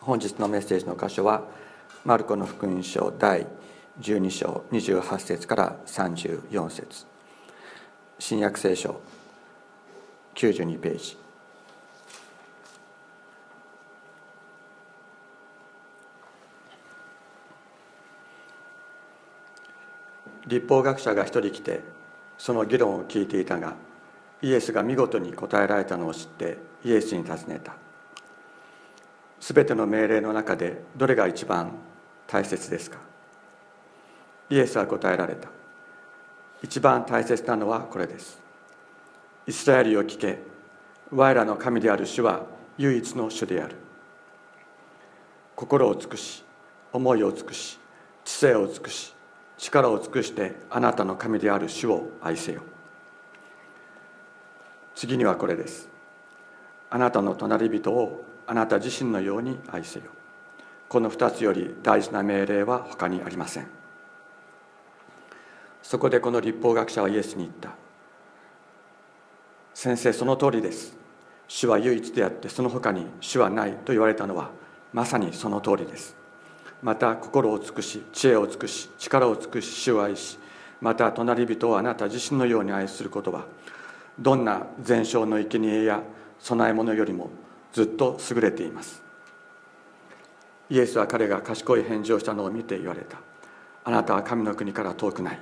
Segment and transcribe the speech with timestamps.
[0.00, 1.42] 本日のメッセージの箇所は
[2.04, 3.46] マルコの福音書第
[4.00, 7.06] 12章28節から34節。
[8.18, 9.00] 新約聖書
[10.36, 11.18] 92ページ。
[20.46, 21.82] 立法学者が一人来て
[22.38, 23.74] その議論を聞いていたが
[24.40, 27.87] イエスが見事に答えられたのを知ってイエスに尋ねた。
[29.40, 31.72] すべての命令の中でどれが一番
[32.26, 32.98] 大切ですか？
[34.50, 35.48] イエスは答えられた。
[36.62, 38.40] 一番大切なのはこれです。
[39.46, 40.38] イスラエルを聞け。
[41.10, 42.44] 我らの神である主は
[42.76, 43.76] 唯一の主である。
[45.56, 46.44] 心を尽くし
[46.92, 47.78] 思いを尽くし
[48.24, 49.14] 知性を尽くし
[49.56, 52.62] 力を尽くしてあなたの神である主を愛せよ。
[54.94, 55.88] 次にはこれです。
[56.90, 60.06] あなたの隣人をあなた自身のように愛せよ。
[60.88, 63.66] この2つより大事な命令は他にありません。
[65.82, 67.74] そこでこの立法学者はイエスに言った。
[69.74, 70.96] 先生その通りです。
[71.46, 74.50] 主は唯一であってその他に主はないと言われたのは
[74.94, 76.16] まさにその通りです。
[76.82, 80.38] また心を尽くし知恵を尽くし力を尽くし主を愛し
[80.80, 83.44] また隣人をあなた自身のように愛することは
[84.18, 86.02] どんな全焼の生贄や
[86.42, 87.30] 供え物よりも
[87.72, 89.02] ずっと優れています。
[90.70, 93.18] イエスは彼が賢い返事をしたのを見て言われた。
[93.84, 95.38] あなたは神の国から遠くない。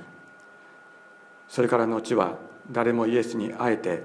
[1.49, 2.37] それから後は
[2.71, 4.05] 誰もイエスにあえて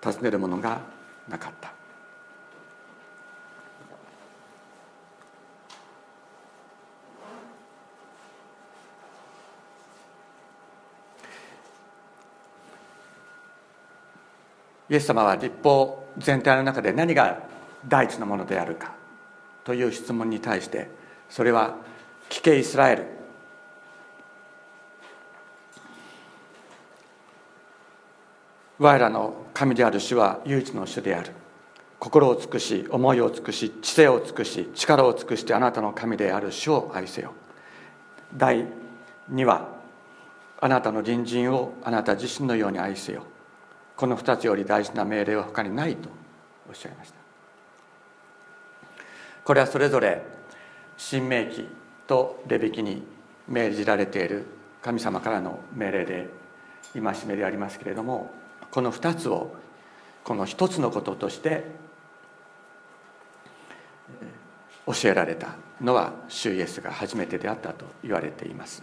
[0.00, 0.80] 尋ねるものが
[1.28, 1.72] なかった。
[14.90, 17.42] イエス様は立法全体の中で何が
[17.88, 18.94] 第一のものであるか
[19.64, 20.88] という質問に対して
[21.28, 21.76] それは
[22.28, 23.06] 聞けイスラエル。
[28.78, 31.32] 我らの神である主は唯一の主である。
[31.98, 37.32] 心を尽くし思いを尽くし知性を尽くし力を尽くしてあなたの神である主を愛せよ。
[38.36, 38.66] 第
[39.32, 39.68] 2は
[40.60, 43.22] あなたの隣人をあなた自身のように愛せよ。
[44.02, 46.08] この2つより大事な命令は他にないと
[46.68, 47.16] おっしゃいました。
[49.44, 50.24] これはそれぞれ
[50.96, 51.68] 新明記
[52.08, 53.04] とレビ記に
[53.46, 54.44] 命じられている
[54.82, 56.28] 神様からの命令で
[56.94, 58.32] 戒めでありますけれども
[58.72, 59.54] この2つを
[60.24, 61.62] この一つのこととして
[64.84, 68.82] 教えられたのは主イエスが初めてであったと言われています。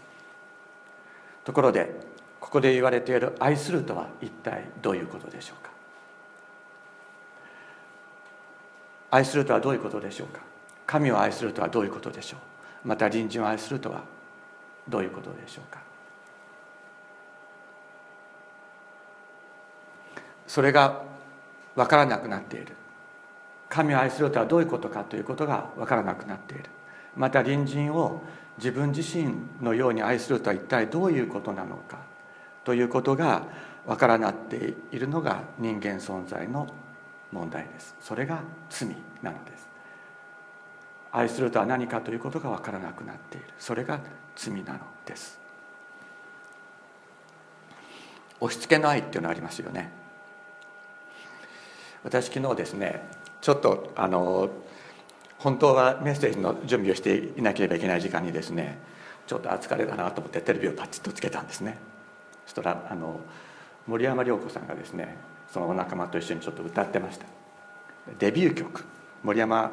[1.43, 2.07] ところで
[2.39, 5.69] ここで言われている愛するとは一体どういうことでしょうか？
[9.11, 10.41] 愛するとはどういうことでしょうか？
[10.85, 12.87] 神を愛するとはどういうことでしょう？
[12.87, 14.03] また隣人を愛するとは
[14.87, 15.79] どういうことでしょうか？
[20.47, 21.03] それが
[21.75, 22.75] 分からなくなっている。
[23.67, 26.65] 神を愛するとはどういうことかということが分からなくなっている。
[27.15, 28.21] また隣人を
[28.57, 32.08] 自分自身のように愛するとは一体どういうことなのか？
[32.69, 33.47] ということが
[33.87, 36.67] 分からなっているのが人間存在の
[37.31, 37.95] 問題です。
[37.99, 38.89] それが罪
[39.23, 39.67] なのです。
[41.11, 43.47] 愛するとは何かということが分からなくなっている。
[43.57, 43.99] それが
[44.35, 45.39] 罪なのです。
[48.39, 49.91] 押し付けの愛っていうのありますよね。
[52.03, 53.01] 私昨日ですね
[53.41, 54.47] ちょっとあの
[55.39, 58.77] 本当はメッセージの準備をしていなければいけない時間にですね
[59.25, 61.98] ちょっと疲れたなと思ってテレビをパチッとつけたんですね。
[62.49, 63.19] そしたらあの
[63.85, 65.17] 森山良子さんがですね
[65.53, 67.27] そのお仲間と一緒にちょっと歌ってました。
[68.17, 68.83] デビュー曲。
[69.23, 69.71] 森山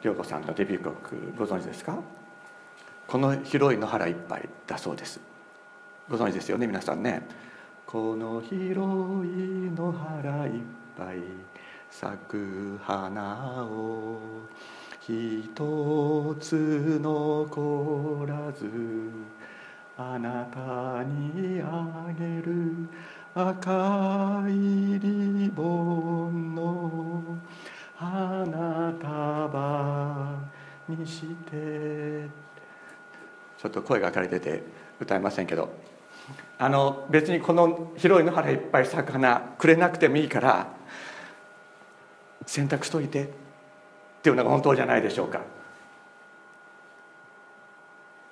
[0.00, 1.98] 良子さんのデビュー曲ご存知ですか？
[3.08, 5.18] この広い野原いっぱいだそうです。
[6.08, 7.26] ご存知ですよね皆さんね。
[7.84, 10.52] この広い野原いっ
[10.96, 11.16] ぱい
[11.90, 14.20] 咲く花を
[15.00, 19.10] 一つ残らず。
[19.98, 22.86] あなたにあげる
[23.34, 27.38] 赤いリボンの
[27.96, 30.38] 花束
[30.86, 32.28] にして
[33.56, 34.62] ちょっと声がかれてて
[35.00, 35.70] 歌えませんけど
[36.58, 40.74] あの別にこの広い野原いっぱい咲く花くれなくてもいいから
[42.44, 43.28] 選択しといてっ
[44.22, 45.55] ていうのが本当じゃないでしょうか。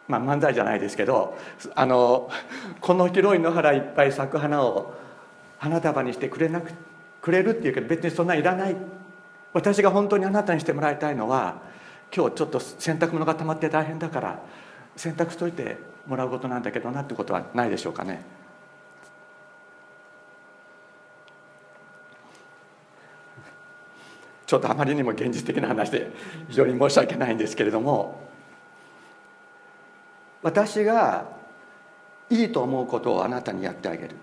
[0.07, 1.39] まあ、漫才じゃないですけど
[1.75, 2.31] あの
[2.81, 4.95] この広い野原いっぱい咲く花を
[5.59, 6.73] 花束にしてくれなく
[7.23, 8.77] くれるっていうけど別にそんないらない。
[9.55, 11.63] 私が本当にあなたにしてもらいたいのは
[12.15, 14.43] 今日ちょっと洗濯物が溜まって大変だから
[14.97, 18.23] 洗濯しといてもらうことなんだけどなってことはないでしょうかね。
[24.47, 26.11] ちょっとあまりにも現実的な話で
[26.49, 28.21] 非常に申し訳ないんですけれども
[30.45, 31.25] 私が
[32.29, 34.17] いいと思うことをあなたにやってあげる。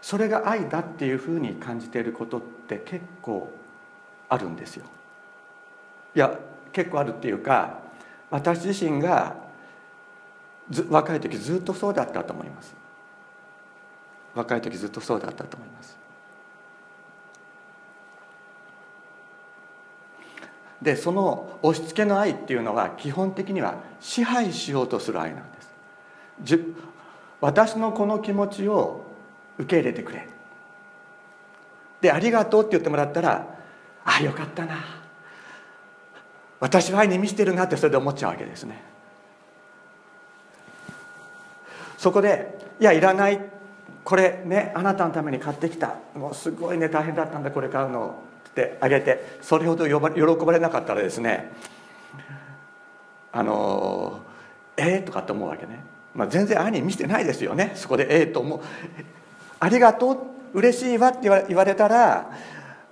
[0.00, 3.52] それが愛だっていうふうに感じていることって結構
[4.30, 4.86] あるんですよ。
[6.16, 6.34] いや
[6.72, 7.80] 結構あるっていうか
[8.30, 9.36] 私自身が
[10.88, 12.74] 若い時ずっとそうだったと思います。
[14.34, 15.99] 若い時ずっとそうだったと思います。
[20.82, 25.60] でその押し付けの愛っていうのは基本的には支配しようとする愛なんで
[26.46, 26.58] す。
[27.40, 29.04] 私のこの気持ちを
[29.58, 30.26] 受け入れてくれ。
[32.00, 33.46] で「ありがとう」って言ってもらったら
[34.04, 34.76] 「ああよかったな。
[36.60, 38.82] 私は愛に満ちてるな」ってそれで思っちゃうわけですね。
[41.98, 43.38] そこで「いやいらない。
[44.02, 45.96] これねあなたのために買ってきた。
[46.14, 48.14] もうすごいね大変だったんだこれ買うの」
[48.50, 51.50] ってあげてそれほど喜ばれなかったらですね
[53.32, 54.20] あの
[54.76, 57.72] ええー、とかって思うわけね、まあ、全然兄見せてないですよね。
[57.74, 58.60] そこでええ、と思う。
[59.60, 60.18] ありがとう。
[60.52, 62.30] 嬉しいわって言われたら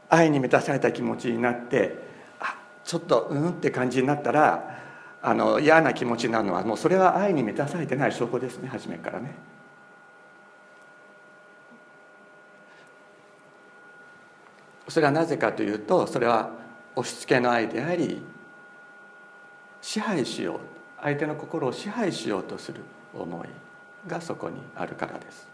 [0.08, 1.98] 愛に満たされた気持ちになって
[2.38, 4.78] あちょっとうんって感じになったら
[5.20, 9.34] あの嫌な気持ちになるのはもうそれは愛に満たされてない証拠ですね初めからね。
[14.88, 16.50] それはなぜかというとそれは
[16.96, 18.22] 押し付けの愛であり
[19.80, 20.58] 支配しよう
[21.00, 22.80] 相手の心を支配しようとする
[23.14, 23.48] 思い
[24.08, 25.46] がそこにあるからです。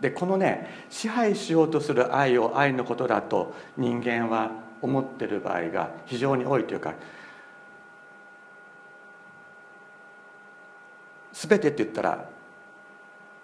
[0.00, 6.94] でこのね支配しようとする愛を愛のことだと人間は思ってる場合が非常に多いというか
[11.32, 12.28] 全てって言ったら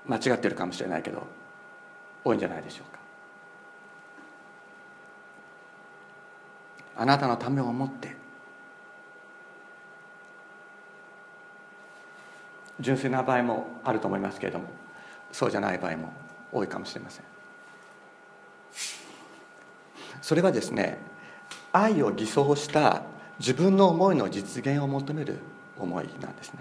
[0.06, 1.24] 間違ってるかもしれないけど
[2.24, 2.93] 多いんじゃないでしょうか。
[6.96, 8.16] あなたのためを思って。
[12.80, 14.66] 純粋な場合もあると思いますけれども
[15.30, 16.12] そうじゃない場合も
[16.52, 17.24] 多いかもしれません。
[20.20, 20.98] それはですね
[21.72, 23.02] 愛を偽装した
[23.38, 25.38] 自分の思いの実現を求める
[25.78, 26.60] 思いなんですね。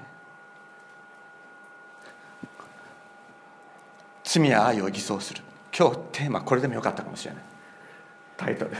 [4.23, 5.41] 罪や愛を偽装する。
[5.77, 7.43] 今日テーマこれでもよかったかもしれない。
[8.37, 8.71] タイトル。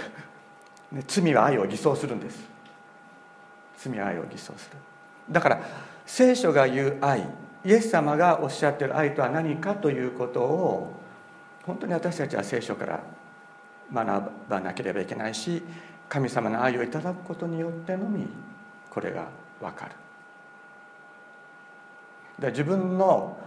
[1.08, 2.40] 罪は愛を偽装するんです。
[3.78, 4.78] 罪は愛を偽装する。
[5.32, 5.62] だから
[6.06, 7.28] 聖書が言う愛
[7.66, 10.94] イエス様がおっしゃってる愛とは何かということを
[11.66, 13.04] 本当に私たちは聖書から
[13.94, 15.64] 学ばなければいけないし
[16.10, 18.28] 神様の愛をいただくことによってのみ
[18.90, 19.28] これが
[19.62, 19.92] 分かる。
[22.40, 23.38] だ自分の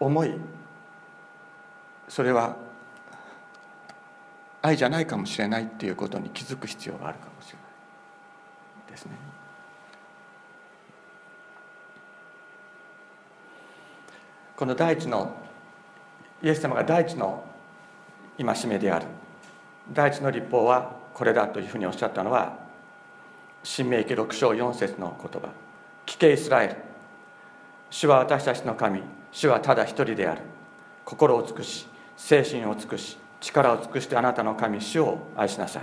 [0.00, 0.34] 思い
[2.08, 2.56] それは
[4.62, 7.60] 愛じゃないかもしれないっていうことに気づく必要があるかもしれな
[8.88, 9.12] いですね。
[14.56, 15.34] この第一の
[16.42, 17.42] イエス様が第一の
[18.38, 19.06] 戒めである。
[19.92, 22.58] 第一の立法はこれだというふうにおっしゃったのは
[23.62, 25.48] 新明記6章4節の言葉
[26.06, 26.76] 「聞けイスラエル
[27.90, 29.02] 主は私たちの神。
[29.32, 30.42] 主はただ一人である。
[31.04, 31.86] 心を尽くし
[32.16, 35.82] 精神を尽くし力を尽くしてあなたの神主を愛しなさい。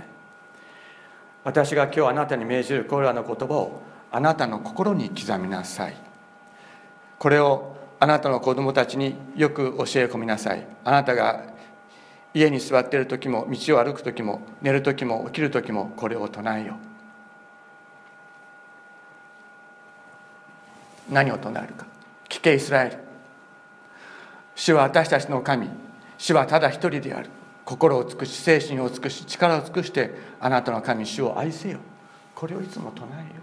[1.44, 5.96] 私が今日あなたに命じるこれらの言葉をあなたの心に刻みなさい。
[7.18, 10.66] これをあなたの子供たちによく教え込みなさい。
[10.84, 11.42] あなたが
[12.34, 16.76] 家に座っている時も道を歩く時も寝る時も起きる時もこれを唱えよ
[21.10, 21.86] 何を唱えるか。
[22.28, 22.98] 聞けイスラエル。
[24.54, 25.70] 主は私たちの神。
[26.18, 27.30] 主はただ一人である。
[27.68, 30.10] 心を尽くし精神を尽くし力を尽くして
[30.40, 31.80] あなたの神主を愛せよ。
[32.34, 33.42] これをいつも唱えよ。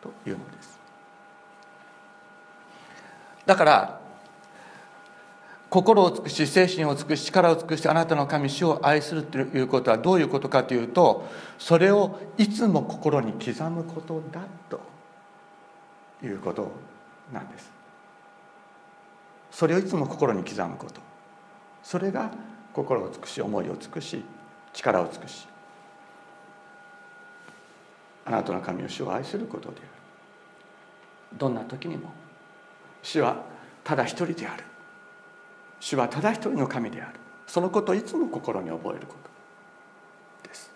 [0.00, 0.78] というのです。
[3.44, 4.00] だから
[5.68, 14.80] 心を尽くし精神を尽くし力を尽くしてあなたの神主を愛するということはどういうことかというとそれをいつも心に刻むことだと
[16.24, 16.70] いうこと
[17.32, 17.68] なんです。
[19.50, 21.00] それをいつも心に刻むこと。
[21.82, 22.30] それが
[22.74, 24.22] 心を尽くし思いを尽くし
[24.72, 25.46] 力を尽くし
[28.26, 29.88] あなたの神を主を愛することである。
[31.36, 32.12] どんな時にも。
[33.02, 33.44] 主は
[33.82, 34.64] ただ一人である。
[35.78, 37.20] 主はただ一人の神である。
[37.46, 39.14] そのことをいつも心に覚えるこ
[40.42, 40.48] と。
[40.48, 40.70] です。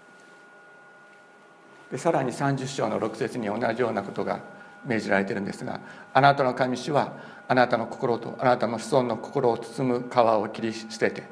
[1.91, 4.41] でさらに30章の6節に同じようなことが
[4.85, 5.81] 命じられているんですが
[6.15, 7.13] あなたの神主は
[7.49, 11.25] あなたの心とあなたの子孫の心を包む皮を切り捨てて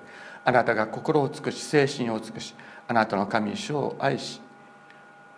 [0.47, 2.55] あなたが心を尽くし精神を尽くし
[2.87, 4.41] あなたの神主を愛し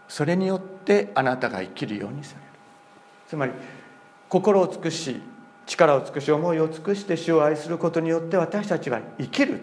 [0.06, 2.46] それによってあなたが生きるようにされる。
[3.26, 3.52] つまり
[4.28, 5.20] 心を尽くし
[5.66, 9.60] 力を尽くし思いを尽くして主を愛することによって私たちは生きる。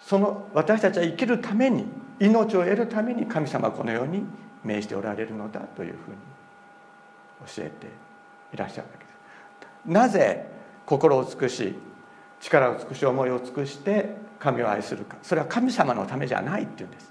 [0.00, 1.86] その私たちは生きるために
[2.18, 4.24] 命を得るために神様はこのように
[4.64, 6.16] 命じておられるのだというふうに
[7.46, 7.86] 教えて
[8.52, 9.16] いらっしゃるわけです。
[9.86, 10.46] なぜ
[10.84, 11.74] 心を尽くし
[12.44, 15.16] 力を尽くし思いを尽くして神を愛するか。
[15.22, 17.10] それは神様のためじゃないっていうんです。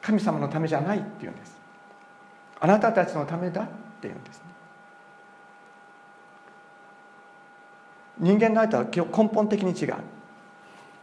[0.00, 1.56] 神様のためじゃないっていうんです。
[2.60, 3.68] あなたたちのためだっ
[4.00, 4.38] ていうんです。
[4.38, 4.44] ね
[8.18, 9.94] 人間の愛とは根本的に違う。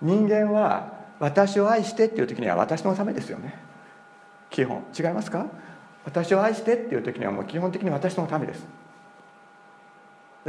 [0.02, 3.60] 人間は私を愛してっていう時には私のためですよね。
[4.50, 4.86] 基本。
[4.98, 5.46] 違いますか？
[6.06, 8.79] 私を愛してっていう時にはもう基本的に私のためです。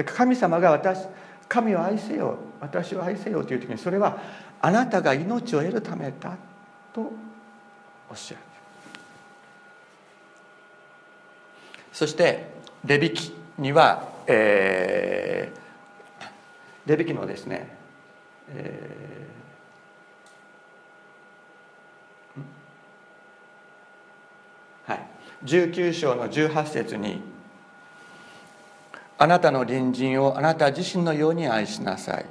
[0.05, 1.07] 神様が私
[1.49, 4.19] 神を愛せよ私を愛せよという時にそれは
[4.61, 6.37] あなたが命を得るためだ
[6.93, 7.13] と
[8.11, 8.41] おっしゃる。
[11.93, 12.47] そして
[12.85, 17.77] レビキには、えー、レビキのですね、
[18.49, 25.07] えー、はい。
[25.45, 27.23] 19章の18節に
[29.23, 32.25] 「あなたの隣人をあなた自身のように愛しなさい。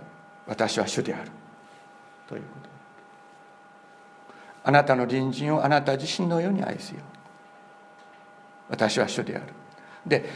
[0.48, 1.30] 私は主である」
[2.28, 2.70] ということ。
[4.64, 7.02] あなたの隣人をあなた自身のように愛すよ。
[8.70, 9.46] 私は主である。
[10.08, 10.28] で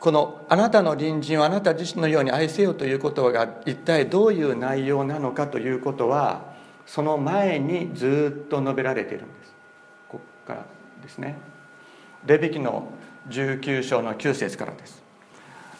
[0.00, 6.54] この「あなたの隣人をあなた自身のように愛せよ」ということが一体どういう内容なのかということは
[6.86, 9.54] その前にずっと述べられているんです。
[10.08, 10.64] ここから
[11.02, 11.38] ですね。
[12.24, 12.88] レビキの
[13.28, 15.05] 19章の9節からです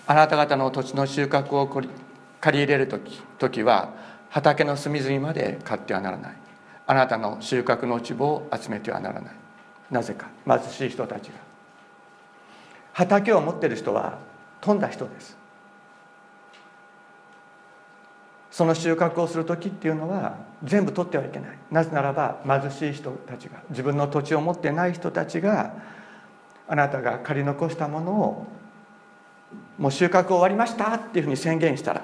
[0.06, 1.88] あなた方の土地の収穫を借
[2.58, 3.92] り入れる時時は
[4.30, 6.36] 畑の隅々まで買ってはならない。
[6.86, 9.34] あなたの収穫の落ち葉を集めてはならない。
[9.90, 10.28] なぜか。
[10.46, 11.34] 貧しい人たちが。
[12.92, 14.18] 畑を持っている人は
[14.60, 15.36] 富んだ人です。
[18.50, 21.58] その収穫をする時っていうのは全部取ってはいけない。
[21.70, 23.60] なぜならば貧しい人たちが。
[23.70, 25.75] 自分の土地を持ってない人たちが
[26.68, 28.46] あなたが借り残したものを
[29.78, 32.02] もう収穫終わりましたっていうふうに宣言したら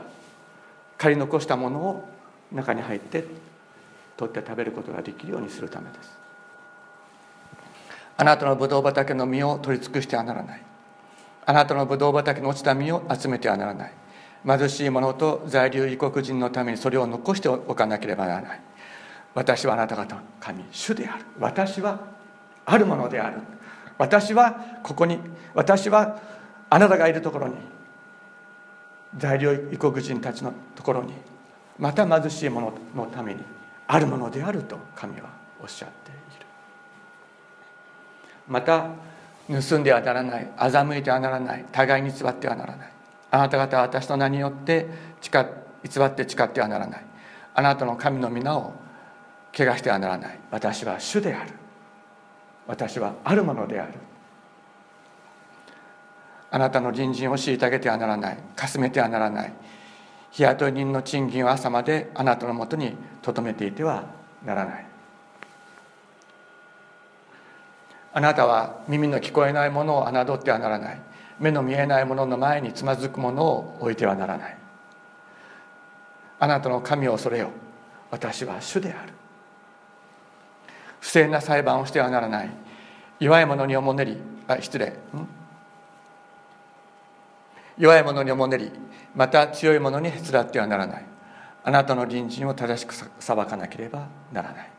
[0.98, 2.08] 借り残したものを
[2.52, 3.24] 中に入って
[4.16, 6.16] 取って食べることができるようにするためです。
[8.16, 10.62] あなたのブドウ畑の実を取り尽くしてはならない。
[11.44, 13.92] あなたのブドウ畑の落ちた実を集めてはならない。
[14.46, 18.60] 貧しい者と在留異国人のためにそれを残しておかなければならない。
[19.34, 21.24] 私はあなた方の神主である。
[21.40, 21.98] 私は
[22.64, 23.38] あるものである。
[23.98, 25.18] 私はここに
[25.54, 26.20] 私は
[26.72, 27.56] あなたがいるところに
[29.18, 31.12] 在留異国人たちのところに
[31.78, 33.42] また貧しい者のために
[33.86, 35.28] あるものであると神は
[35.60, 36.46] おっしゃっている。
[38.48, 38.86] また
[39.50, 42.92] 盗んではならない欺いてはならない互いに偽ってはならない。
[43.30, 44.88] あなた方は私の名によって
[45.20, 45.30] 誓
[45.84, 47.04] 偽って誓ってはならない。
[47.54, 48.72] あなたの神の皆を
[49.52, 50.38] 汚してはならない。
[50.50, 51.50] 私は主である。
[52.66, 53.92] 私はあるものである。
[56.54, 58.38] あなたの隣人を虐げてはならない。
[58.54, 59.52] かすめてはならない。
[60.30, 64.04] 日雇い人の賃金を朝まであなたのもとに留めていては
[64.44, 64.86] ならない。
[68.12, 71.00] あなたは耳の聞こえないものを侮ってはならない。
[71.40, 74.56] 目の見えないものの前につまずくものを置いてはならない。
[76.38, 77.48] あなたの神を恐れよ。
[78.10, 79.14] 私は主である。
[81.00, 82.50] 不正な裁判をしてはならない。
[83.20, 84.18] 弱い者におもねり。
[84.46, 84.92] あ失礼。
[87.78, 88.70] 弱い者におもねり
[89.14, 91.04] また強い者にへつらってはならない。
[91.64, 94.70] あなたの隣人を正しく裁かなければならない。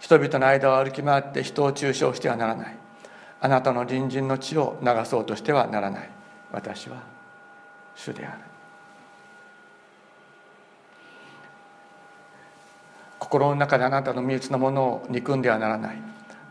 [0.00, 2.76] 人々の間を歩き回って人を中傷してはならない。
[3.40, 6.10] あなたの隣人の血を流そうとしてはならない。
[6.52, 7.02] 私は
[7.94, 8.38] 主である。
[13.18, 15.98] 心の中であなたの身内のものを憎んではならない。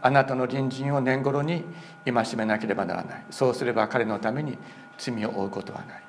[0.02, 1.64] あなたの隣人を年頃に
[2.06, 3.26] 戒めなければならない。
[3.32, 4.58] そうすれば彼のために
[4.98, 6.04] 罪を負うことはない。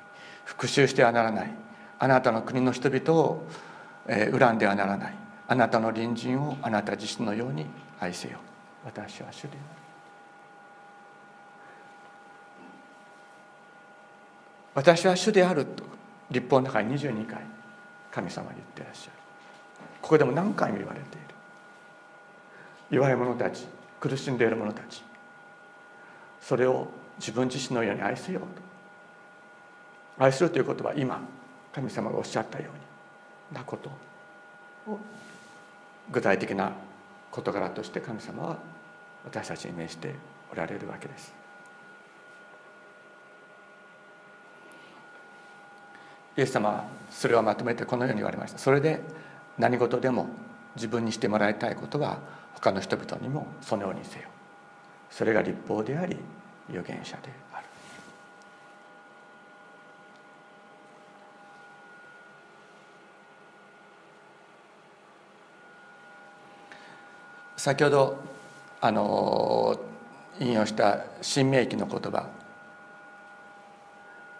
[0.45, 1.51] 復讐してはならない。
[1.99, 3.43] あなたの国の人々を
[4.07, 5.15] 恨んではならない。
[5.47, 7.65] あなたの隣人をあなた自身のように
[7.99, 8.39] 愛せよ。
[8.83, 9.59] 私は主である。
[14.75, 15.83] 私は主であると
[16.29, 17.41] 立法の中に22回
[18.11, 19.11] 神様は言ってらっしゃる。
[20.01, 21.25] ここでも何回も言われている。
[22.91, 23.65] 弱い者たち
[23.99, 25.03] 苦しんでいる者たち
[26.41, 26.87] それを
[27.17, 28.64] 自分自身のように愛せようと。
[30.17, 31.21] 愛するということは今
[31.73, 33.89] 神様がおっしゃったようになこと
[34.89, 34.99] を
[36.11, 36.71] 具体的な
[37.31, 38.57] 事柄として神様は
[39.25, 40.15] 私たちに命じて
[40.51, 41.33] おられるわけです。
[46.37, 48.57] イエス様はそれをまとめてこのように言われました。
[48.57, 49.01] それで
[49.57, 50.27] 何事でも
[50.75, 52.19] 自分にしてもらいたいことは
[52.53, 54.27] 他の人々にもそのようにせよ。
[55.09, 56.17] それが立法であり
[56.69, 57.65] 預言者である
[67.57, 68.19] 先ほど
[68.81, 69.79] あの
[70.39, 72.27] 引用した新明記の言葉。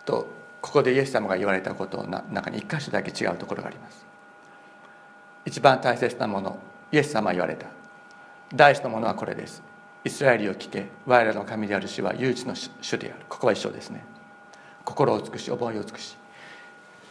[0.05, 0.27] と
[0.61, 4.05] ここでイエス様が言われたことの中に一箇所だけ違うところがあります。
[5.45, 6.57] 一番大切なもの
[6.91, 7.67] イエス様は言われた。
[8.53, 9.63] 第一のものはこれです。
[10.03, 13.25] イスラエルを聞け我らの神である主は唯一の主である。
[13.29, 14.03] ここは一緒ですね。
[14.83, 16.15] 心を尽くし思いを尽くし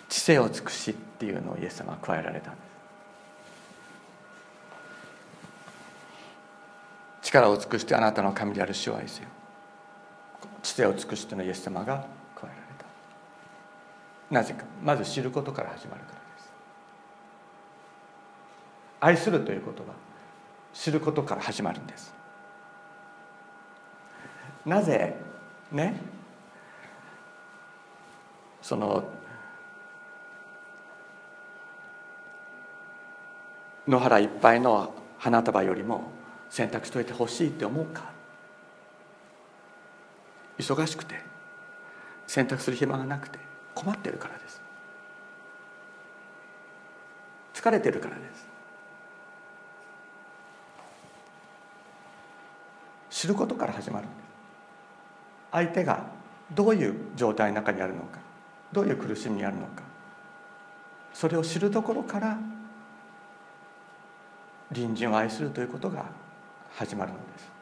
[0.08, 2.73] 知性を尽くしっていうのをイエス様は加えられたんです。
[7.34, 9.28] 力を尽くしてあなたの神である主を愛せよ。
[10.62, 12.84] 知性を尽くしてのイエス様が加えられた。
[14.30, 14.64] なぜか。
[14.82, 16.52] まず知ることから始まるからです。
[19.00, 19.88] 愛するということは
[20.72, 22.14] 知ることから始まるんです。
[24.64, 25.16] なぜ。
[25.72, 26.00] ね。
[28.62, 29.04] その。
[33.86, 36.04] 野原いっぱいの花束よりも
[36.54, 38.12] 選択しといてほしいって思うか？
[40.56, 41.16] 忙しくて
[42.28, 43.40] 選択する暇がなくて
[43.74, 44.62] 困ってるからです。
[47.54, 48.46] 疲れてるからです。
[53.10, 54.06] 知ることから始まる
[55.50, 56.06] 相手が
[56.54, 58.20] どういう状態の中にあるのか
[58.70, 59.82] どういう苦しみにあるのか。
[61.12, 62.38] それを知るところから
[64.72, 66.22] 隣人を愛するということが
[66.76, 67.54] 始まるのです。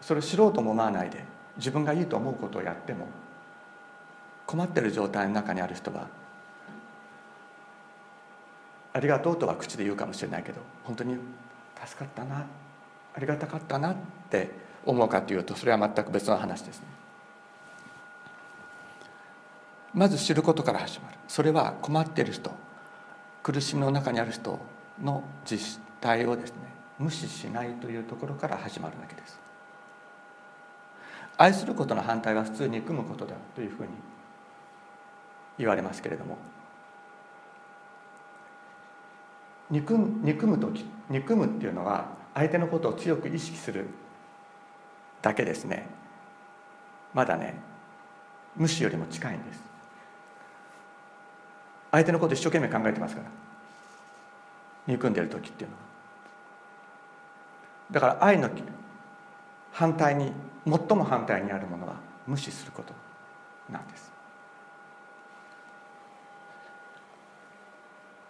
[0.00, 1.24] それを知ろうとも思わないで
[1.56, 3.06] 自分がいいと思うことをやっても
[4.46, 6.08] 困ってる状態の中にある人は
[8.92, 11.16] ありがとうとは口で言うかもしれないけど本当に
[11.84, 12.46] 助かったな
[13.14, 13.96] ありがたかったなっ
[14.30, 14.50] て
[14.84, 16.86] 思うかというとそれは全く別の話ですね。
[19.92, 21.16] まず知ることから始まる。
[21.26, 22.52] それは困っている人
[23.42, 24.58] 苦しみの中にある人
[25.02, 26.69] の実態をですね
[27.00, 29.40] 無視しないというところから始まるわけです。
[31.38, 33.88] 愛することの反対は普通憎むことだというふうに
[35.56, 36.36] 言われますけれども。
[39.70, 43.86] 憎憎む時憎むっていうのは相手のことを強く意識する
[45.22, 45.86] だけですね。
[47.14, 47.54] まだね
[48.56, 49.62] 無視よりも近いんです。
[51.92, 53.28] 相手のこと一生懸命考えてますから。
[54.86, 55.89] 憎んでる時っていうのは。
[57.90, 58.48] だから愛の
[59.72, 60.32] 反対に
[60.66, 61.94] 最も反対にあるものは
[62.26, 62.92] 無視すること
[63.72, 64.12] なんです。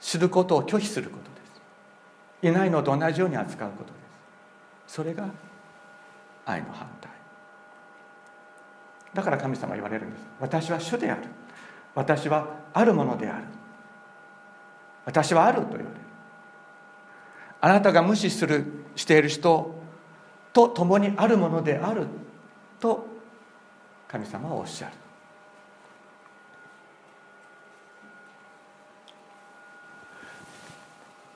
[0.01, 1.31] 知ることを拒否することで
[2.43, 2.49] す。
[2.49, 3.99] いないのと同じように扱うことで
[4.89, 4.95] す。
[4.95, 5.29] それが
[6.47, 7.11] 愛の反対。
[9.15, 10.25] だから神様言われるんです。
[10.41, 11.23] 私は主である。
[11.95, 13.45] 私はあるものである。
[15.05, 15.91] 私はあると言われる。
[17.61, 18.65] あなたが無視する
[18.97, 19.75] している人
[20.53, 22.07] と共にあるものである
[22.79, 23.07] と
[24.09, 24.95] 神様はおっしゃる。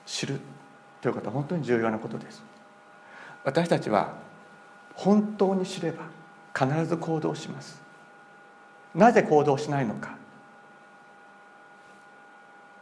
[0.06, 0.40] 知る
[1.00, 2.42] ということは本当に重要なことです。
[3.42, 4.14] 私たちは
[4.94, 6.04] 本当に知れば
[6.54, 7.82] 必ず行動します。
[8.94, 10.16] なぜ行動しないのか。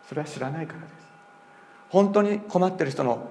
[0.09, 1.02] それは知らないからです。
[1.93, 3.29] 本当に困ってる人の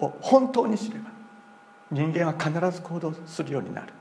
[0.00, 1.08] を本当に知れば
[1.92, 3.92] 人間は必ず行動するようになる。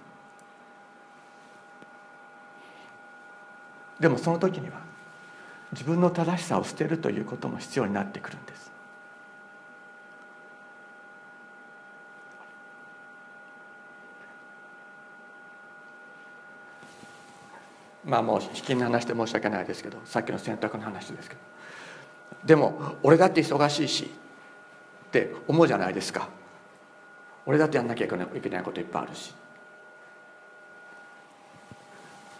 [4.00, 4.82] でもその時には
[5.72, 8.73] 自分の正しさを捨てるということも必要になってくるんです。
[18.06, 21.42] まあもう引きに話して申し訳ないですけどさっきの選択の話ですけど。
[22.46, 24.12] でも俺だって忙しいし
[25.06, 26.28] って思うじゃないですか。
[27.46, 29.34] 俺だってやんなきゃいけないこといっぱいあるし。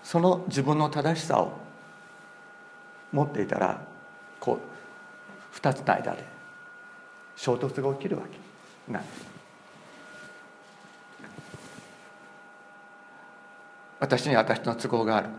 [0.04, 1.54] その自分の正しさを
[3.12, 3.82] 持っていたら
[4.40, 6.26] こう2つの間で
[7.36, 9.26] 衝突が起きるわけなんです。
[14.00, 15.30] 私には私の都合がある。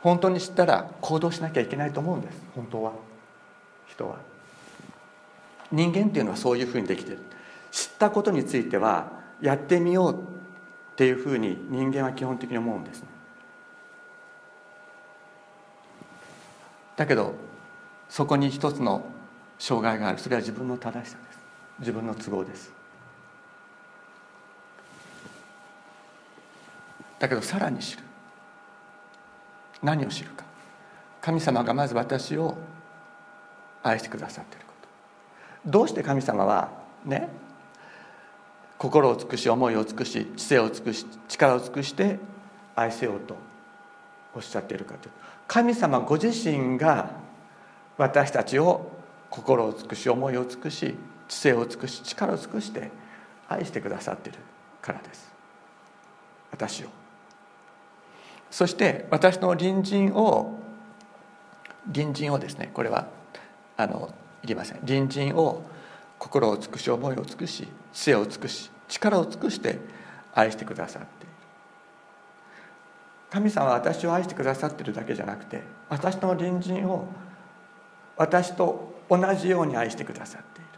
[0.00, 2.40] 本当に知ったら行動しなきゃいけないと思うんです。
[2.54, 2.92] 本当は。
[3.88, 4.16] 人は。
[5.72, 7.18] 人間っていうのはそういうふうにできてる。
[7.72, 10.16] 知ったことについてはやってみようっ
[10.96, 13.08] ていうふうに人間は基本的に思うんですね。
[16.96, 17.34] だけど
[18.08, 19.04] そこに一つの
[19.58, 20.18] 障害がある。
[20.18, 21.38] それは自分の正しさです。
[21.80, 22.72] 自分の都合です。
[27.18, 28.05] だけどさらに知る。
[29.82, 30.44] 何を知るか。
[31.20, 32.56] 神様がまず私を
[33.82, 34.72] 愛してくださっているこ
[35.64, 35.70] と。
[35.70, 36.70] どうして神様は
[37.04, 37.28] ね
[38.78, 42.18] 心を尽くし思いを尽くし知性を尽くし力を尽くして
[42.74, 43.36] 愛せようと
[44.34, 45.12] おっしゃっているかという。
[45.48, 47.10] 神様ご自身が
[47.96, 48.90] 私たちを
[49.30, 50.94] 心を尽くし思いを尽くし
[51.28, 52.90] 知性を尽くし力を尽くして
[53.48, 54.38] 愛してくださっている
[54.80, 55.32] からです。
[56.50, 57.05] 私を。
[58.50, 60.58] そして私の隣人を
[61.92, 63.08] 隣人をですねこれは
[63.76, 64.78] あのいりません。
[64.78, 65.62] 隣人を
[66.18, 69.78] 心を尽くし思いを尽くし知性を尽くし力を尽くして
[70.34, 71.24] 愛してくださって。
[71.24, 71.32] いる
[73.30, 77.06] 神様は私を愛してくださってるだけじゃなくて私の隣人を
[78.16, 80.68] 私と同じように愛してくださっている。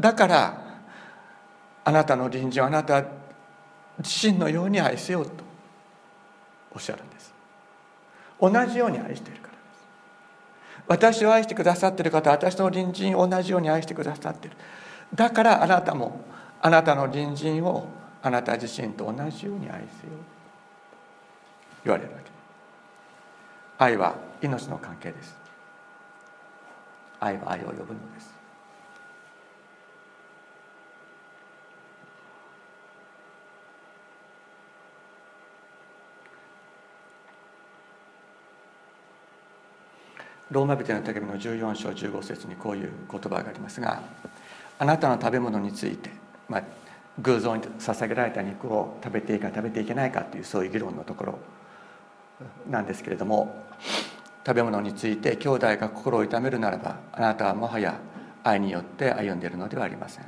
[0.00, 0.64] だから
[1.84, 3.04] あなたの隣人をあなた
[4.02, 5.30] 自身のように愛せよと
[6.74, 7.34] おっしゃるんです。
[8.40, 9.60] 同じように愛しているからです。
[10.86, 14.56] 私を愛してくださっている方私の隣人を同じように愛してくださっている。
[15.14, 16.20] だからあなたも
[16.62, 17.88] あなたの隣人を
[18.22, 19.88] あなた自身と同じように愛せよと
[21.84, 22.30] 言われるわけ。
[23.78, 25.36] 愛は命の関係です。
[27.18, 28.39] 愛は愛を呼ぶのです。
[40.50, 44.02] ローマ人の手紙の14章15節にこういう言葉がありますが
[44.78, 46.10] あなたの食べ物について、
[46.48, 46.62] まあ、
[47.20, 51.38] 偶像に捧げられた肉を食べていいか食べていけないかというそういう議論のところ
[52.68, 53.64] なんですけれども
[54.44, 58.00] 食べ物について兄弟が心を痛めるならばあなたはもはや
[58.42, 60.24] 愛によって歩んでいるのではありません。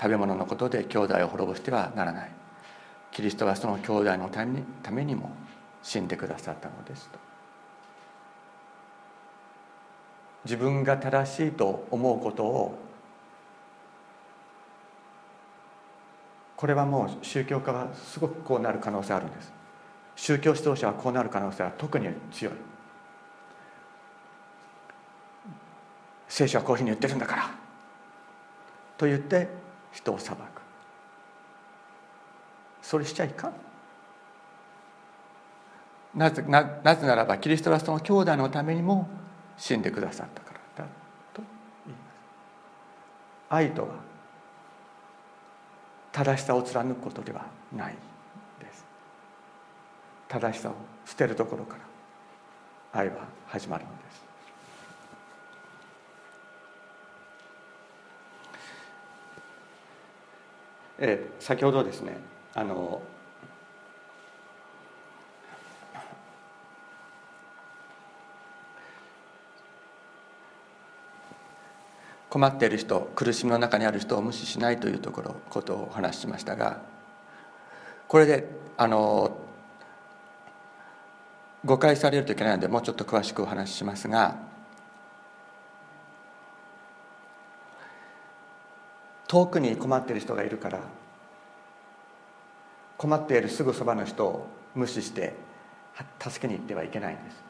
[0.00, 2.30] 食べ物のことで兄弟を滅ぼしてはならない。
[3.10, 5.30] キリストはその兄弟のためにためにも
[5.82, 7.29] 死んでくださったのですと。
[10.44, 12.78] 自分が正しいと思うことを
[16.56, 19.50] これはもう宗教家はすごくこうなる可能性あるんです。
[20.14, 22.54] 宗教指導者はこうなる可能性は特に強い。
[26.28, 27.50] 聖書はこういうふうに言ってるんだから。
[28.98, 29.48] と言って
[29.92, 30.40] 人を裁く。
[32.82, 33.52] それしちゃいかん。
[36.14, 39.08] なぜななぜならばキリストはその兄弟のためにも
[39.60, 40.90] 死んでくださったからだ
[41.34, 41.42] と
[41.86, 42.14] 言います。
[43.50, 43.88] 愛とは
[46.10, 47.44] 正しさを貫くことでは
[47.76, 47.94] ない
[48.58, 48.86] です。
[50.28, 50.72] 正しさを
[51.04, 51.76] 捨てるところか
[52.92, 54.24] ら愛は始まるのです。
[61.02, 62.16] え先ほどですね
[62.54, 63.02] あの
[72.40, 76.80] 困っている人苦しみの中にある人を無視しないというところことをお話ししましたが
[78.08, 78.48] これで
[78.78, 79.36] あの
[81.66, 84.38] 誤解されるといけないのでもうちょっと詳しくお話ししますが
[89.28, 90.80] 遠くに困っている人がいるから
[92.96, 95.34] 困っているすぐそばの人を無視して
[96.18, 97.49] 助けに行ってはいけないんです。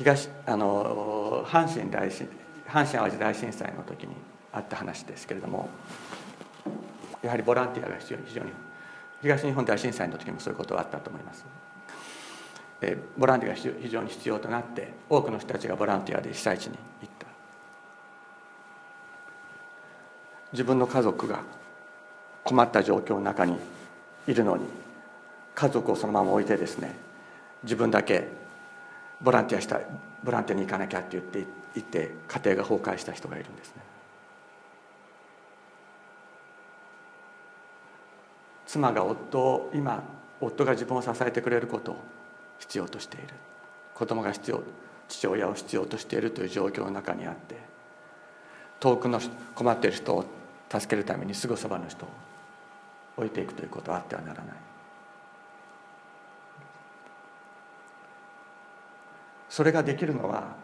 [0.00, 2.26] 東あの阪神大震
[2.66, 4.14] 阪神・淡路大震災の時に
[4.50, 5.68] あった話ですけれども
[7.22, 8.50] やはりボランティアが必要非常に
[9.20, 11.44] 東日本大震災の時もそういうことはあったと思います。
[12.80, 17.26] えボランティアが非常に必要となって多くの人たちがボランティアで被災地に行った
[20.52, 21.42] 自分の家族が
[22.42, 23.58] 困った状況の中に
[24.26, 24.64] いるのに
[25.54, 26.94] 家族をそのまま置いてですね
[27.64, 28.39] 自分だけ
[29.22, 29.80] ボランティアした
[30.24, 33.82] ボランティアに行かなきゃって言って行って家庭が崩壊した人がいるんですね。
[38.66, 40.02] 妻が夫を今
[40.40, 41.96] 夫が自分を支えてくれることを
[42.58, 43.28] 必要としている。
[43.94, 44.62] 子供が必要
[45.08, 47.56] 父親を必要としているという状況の中にあって
[48.78, 49.20] 遠くの
[49.54, 50.24] 困っている人を
[50.70, 52.08] 助けるためにすぐそばの人を
[53.18, 54.69] 置いていくということはあってはならない。
[59.50, 60.56] それができるのは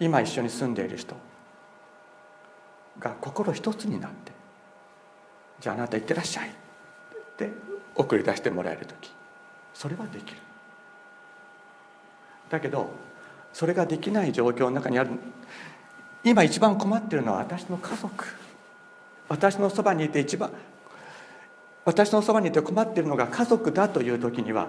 [0.00, 1.14] 今一緒に住んでいる人
[2.98, 4.32] が心一つになって
[5.60, 6.48] じゃああなた行ってらっしゃい。
[6.48, 6.52] っ
[7.36, 7.50] て
[7.94, 9.12] 送り出してもらえる時
[9.74, 10.38] それはできる。
[12.48, 12.90] だけど
[13.52, 15.10] それができない状況の中にある
[16.24, 18.24] 今一番困ってるのは私の家族。
[19.28, 20.50] 私のそばにいて一番
[21.84, 24.68] 私のそばにいて困ってるのが家族だという時には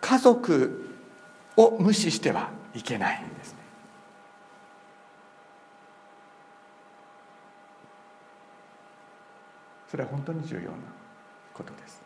[0.00, 0.84] 家族
[1.56, 3.58] を無視してはいけないんですね。
[9.90, 10.68] それは本当に重要な
[11.52, 12.00] ことです。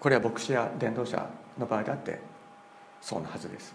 [0.00, 2.20] これは牧師や伝道者の場合だって
[3.00, 3.74] そうなはずです。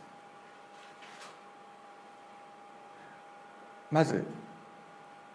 [3.91, 4.23] まず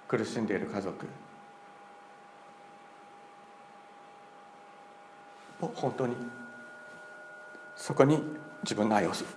[0.08, 1.06] 苦しんでいる家族。
[5.74, 6.14] 本当に
[7.76, 8.22] そこに
[8.62, 9.28] 自分の愛をする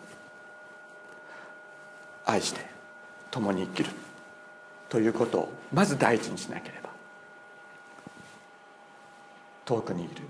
[2.26, 2.66] 愛して
[3.32, 3.90] 共に生きる
[4.90, 6.90] ということをまず第一にしなければ。
[9.70, 10.24] 遠くにいる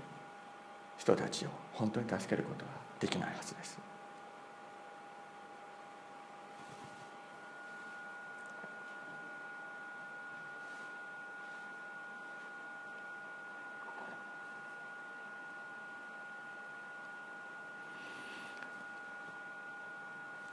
[0.98, 3.89] 人たちを本当に助けることはできないはずです。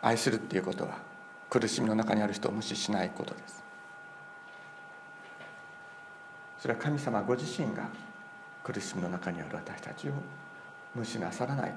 [0.07, 0.99] 愛するっていうことは
[1.49, 3.63] 苦しみの中にある人を無視しないことです。
[6.59, 7.89] それは神様ご自身が
[8.63, 10.13] 苦しみの中にある私たちを
[10.95, 11.73] 無視なさらない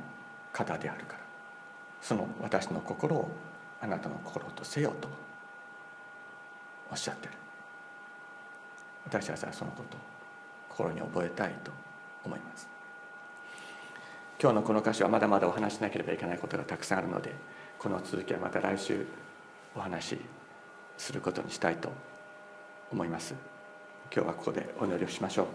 [0.52, 1.20] 方であるから。
[2.00, 3.30] その私の心を
[3.80, 5.08] あなたの心とせよと
[6.90, 7.32] おっしゃってる。
[9.06, 10.00] 私たちはそのことを
[10.68, 11.72] 心に覚えたいと
[12.24, 12.68] 思います。
[14.40, 17.34] 今日のこの箇所はまだまだお話しなければいけないことがたくさんあるので
[17.80, 19.06] この続きはまた来週
[19.74, 20.20] お話し
[20.98, 21.90] することにしたいと
[22.92, 23.34] 思います。
[24.14, 25.46] 今日はここでお祈りをしましょう。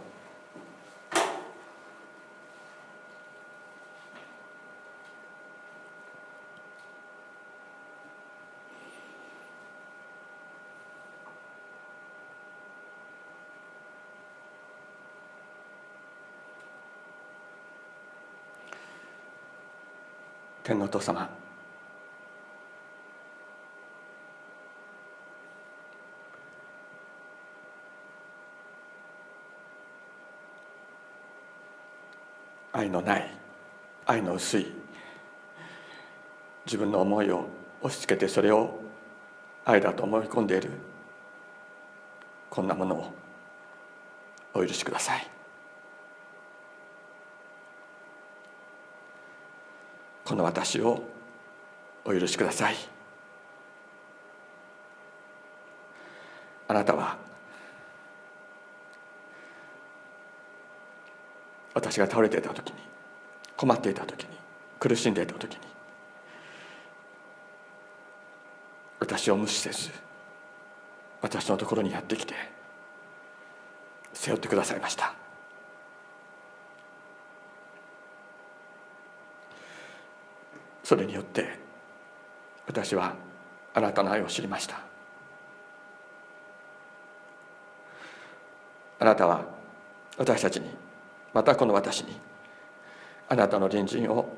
[20.64, 21.30] 天のお父様
[32.78, 33.30] 愛のない
[34.06, 34.68] 愛の薄い
[36.66, 37.48] 自分の思いを
[37.82, 38.80] 押し付けてそれを
[39.66, 40.70] 愛だと思い込んでいる
[42.50, 43.14] こんなものを
[44.54, 45.28] お許しください。
[50.24, 51.04] この私を
[52.06, 52.76] お許しください。
[56.68, 57.18] あなたは
[61.76, 62.76] 私が倒れていた時に
[63.56, 64.30] 困っていた時に
[64.80, 65.60] 苦しんでいた時に
[69.00, 69.92] 私を無視せず
[71.22, 72.34] 私のところにやってきて
[74.14, 75.14] 背負ってくださいました。
[80.84, 81.58] それによって
[82.68, 83.16] 私は
[83.74, 84.80] あなたの愛を知りました。
[89.00, 89.44] あなたは
[90.18, 90.85] 私たちに
[91.36, 92.16] またこの私に
[93.28, 94.34] あなたの隣人を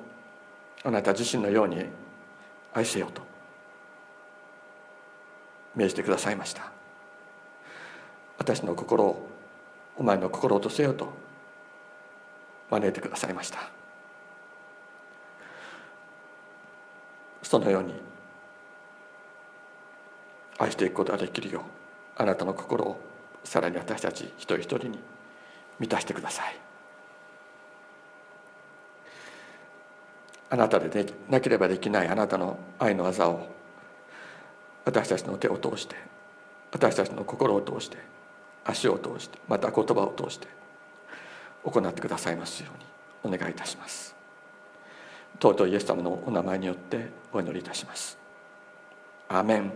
[0.83, 1.85] あなた自身のように
[2.73, 3.21] 愛せよと
[5.75, 6.71] 命じてくださいました。
[8.39, 9.27] 私の心を
[9.95, 11.13] お前の心とせよと
[12.71, 13.69] 招いてくださいました。
[17.43, 17.93] そのように
[20.57, 21.63] 愛していくことができるよう
[22.15, 22.99] あなたの心を
[23.43, 24.99] さらに私たち一人一人に
[25.79, 26.66] 満たしてください。
[30.49, 33.47] あなたででなければできないあなたの愛の技を
[34.85, 35.95] 私たちの手を通して
[36.71, 37.97] 私たちの心を通して
[38.63, 40.47] 足を通してまた言葉を通して
[41.63, 42.71] 行ってくださいますよ
[43.23, 44.15] うにお願いいたします。
[45.39, 48.17] 尊いイエス様のお名前によってお祈りいたします。
[49.29, 49.71] アメン。